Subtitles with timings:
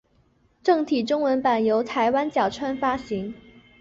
[0.63, 3.35] 正体中文版由台湾角川发行。